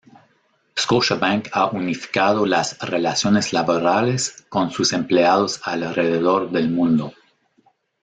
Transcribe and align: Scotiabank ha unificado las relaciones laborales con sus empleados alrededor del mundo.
Scotiabank 0.79 1.49
ha 1.53 1.67
unificado 1.67 2.47
las 2.47 2.79
relaciones 2.79 3.53
laborales 3.53 4.47
con 4.49 4.71
sus 4.71 4.93
empleados 4.93 5.61
alrededor 5.63 6.49
del 6.49 6.71
mundo. 6.71 7.13